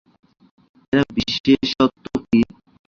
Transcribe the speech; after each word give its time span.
এর 0.93 0.99
বিশেষত্ব 1.15 1.79
কী? 2.23 2.39